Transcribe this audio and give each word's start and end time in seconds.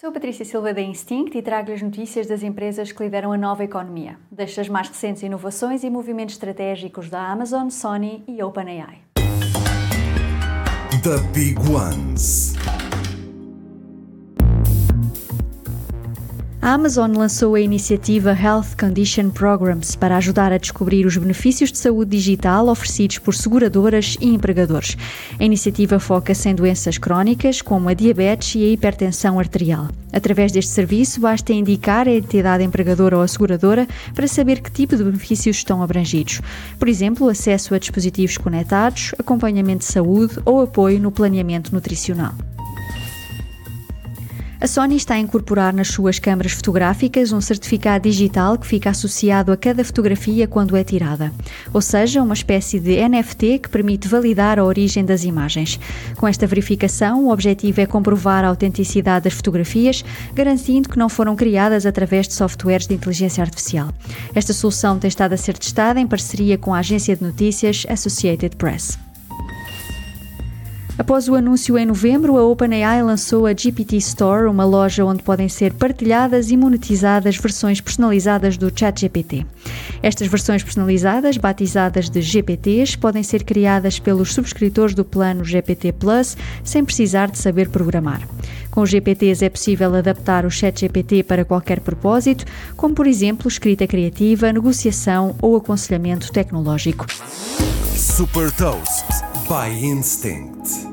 Sou 0.00 0.10
Patrícia 0.10 0.46
Silva 0.46 0.72
da 0.72 0.80
Instinct 0.80 1.36
e 1.36 1.42
trago 1.42 1.70
as 1.70 1.82
notícias 1.82 2.26
das 2.26 2.42
empresas 2.42 2.90
que 2.90 3.02
lideram 3.02 3.32
a 3.32 3.36
nova 3.36 3.64
economia, 3.64 4.16
destas 4.32 4.66
mais 4.66 4.88
recentes 4.88 5.22
inovações 5.22 5.84
e 5.84 5.90
movimentos 5.90 6.36
estratégicos 6.36 7.10
da 7.10 7.30
Amazon, 7.30 7.68
Sony 7.68 8.24
e 8.26 8.42
OpenAI. 8.42 9.02
The 11.02 11.18
Big 11.34 11.58
Ones. 11.70 12.54
A 16.62 16.74
Amazon 16.74 17.16
lançou 17.16 17.54
a 17.54 17.60
iniciativa 17.60 18.32
Health 18.38 18.76
Condition 18.78 19.30
Programs 19.30 19.96
para 19.96 20.18
ajudar 20.18 20.52
a 20.52 20.58
descobrir 20.58 21.06
os 21.06 21.16
benefícios 21.16 21.72
de 21.72 21.78
saúde 21.78 22.10
digital 22.10 22.68
oferecidos 22.68 23.16
por 23.16 23.34
seguradoras 23.34 24.18
e 24.20 24.28
empregadores. 24.28 24.94
A 25.38 25.44
iniciativa 25.44 25.98
foca-se 25.98 26.50
em 26.50 26.54
doenças 26.54 26.98
crónicas, 26.98 27.62
como 27.62 27.88
a 27.88 27.94
diabetes 27.94 28.56
e 28.56 28.64
a 28.64 28.68
hipertensão 28.68 29.38
arterial. 29.38 29.88
Através 30.12 30.52
deste 30.52 30.70
serviço, 30.70 31.18
basta 31.22 31.50
indicar 31.50 32.06
a 32.06 32.14
entidade 32.14 32.62
empregadora 32.62 33.16
ou 33.16 33.22
a 33.22 33.28
seguradora 33.28 33.88
para 34.14 34.28
saber 34.28 34.60
que 34.60 34.70
tipo 34.70 34.94
de 34.94 35.02
benefícios 35.02 35.56
estão 35.56 35.82
abrangidos. 35.82 36.42
Por 36.78 36.88
exemplo, 36.88 37.26
acesso 37.30 37.74
a 37.74 37.78
dispositivos 37.78 38.36
conectados, 38.36 39.14
acompanhamento 39.18 39.86
de 39.86 39.92
saúde 39.92 40.38
ou 40.44 40.60
apoio 40.60 41.00
no 41.00 41.10
planeamento 41.10 41.72
nutricional. 41.72 42.34
A 44.62 44.66
Sony 44.66 44.96
está 44.96 45.14
a 45.14 45.18
incorporar 45.18 45.72
nas 45.72 45.88
suas 45.88 46.18
câmaras 46.18 46.52
fotográficas 46.52 47.32
um 47.32 47.40
certificado 47.40 48.06
digital 48.06 48.58
que 48.58 48.66
fica 48.66 48.90
associado 48.90 49.52
a 49.52 49.56
cada 49.56 49.82
fotografia 49.82 50.46
quando 50.46 50.76
é 50.76 50.84
tirada, 50.84 51.32
ou 51.72 51.80
seja, 51.80 52.22
uma 52.22 52.34
espécie 52.34 52.78
de 52.78 53.08
NFT 53.08 53.60
que 53.60 53.70
permite 53.70 54.06
validar 54.06 54.58
a 54.58 54.64
origem 54.64 55.02
das 55.02 55.24
imagens. 55.24 55.80
Com 56.18 56.28
esta 56.28 56.46
verificação, 56.46 57.24
o 57.24 57.32
objetivo 57.32 57.80
é 57.80 57.86
comprovar 57.86 58.44
a 58.44 58.48
autenticidade 58.48 59.24
das 59.24 59.32
fotografias, 59.32 60.04
garantindo 60.34 60.90
que 60.90 60.98
não 60.98 61.08
foram 61.08 61.34
criadas 61.34 61.86
através 61.86 62.28
de 62.28 62.34
softwares 62.34 62.86
de 62.86 62.92
inteligência 62.92 63.42
artificial. 63.42 63.88
Esta 64.34 64.52
solução 64.52 64.98
tem 64.98 65.08
estado 65.08 65.32
a 65.32 65.38
ser 65.38 65.56
testada 65.56 65.98
em 65.98 66.06
parceria 66.06 66.58
com 66.58 66.74
a 66.74 66.80
agência 66.80 67.16
de 67.16 67.24
notícias 67.24 67.86
Associated 67.88 68.54
Press. 68.56 69.09
Após 71.00 71.30
o 71.30 71.34
anúncio 71.34 71.78
em 71.78 71.86
novembro, 71.86 72.36
a 72.36 72.44
OpenAI 72.44 73.02
lançou 73.02 73.46
a 73.46 73.54
GPT 73.54 73.96
Store, 73.96 74.46
uma 74.46 74.66
loja 74.66 75.02
onde 75.02 75.22
podem 75.22 75.48
ser 75.48 75.72
partilhadas 75.72 76.50
e 76.50 76.58
monetizadas 76.58 77.38
versões 77.38 77.80
personalizadas 77.80 78.58
do 78.58 78.70
ChatGPT. 78.70 79.46
Estas 80.02 80.28
versões 80.28 80.62
personalizadas, 80.62 81.38
batizadas 81.38 82.10
de 82.10 82.20
GPTs, 82.20 82.98
podem 82.98 83.22
ser 83.22 83.44
criadas 83.44 83.98
pelos 83.98 84.34
subscritores 84.34 84.94
do 84.94 85.02
plano 85.02 85.42
GPT 85.42 85.92
Plus 85.92 86.36
sem 86.62 86.84
precisar 86.84 87.30
de 87.30 87.38
saber 87.38 87.70
programar. 87.70 88.20
Com 88.70 88.84
GPTs 88.84 89.42
é 89.42 89.48
possível 89.48 89.94
adaptar 89.94 90.44
o 90.44 90.50
ChatGPT 90.50 91.22
para 91.22 91.46
qualquer 91.46 91.80
propósito, 91.80 92.44
como 92.76 92.94
por 92.94 93.06
exemplo 93.06 93.48
escrita 93.48 93.86
criativa, 93.86 94.52
negociação 94.52 95.34
ou 95.40 95.56
aconselhamento 95.56 96.30
tecnológico. 96.30 97.06
Super 97.96 98.52
Toast 98.52 99.06
by 99.48 99.68
Instinct. 99.68 100.89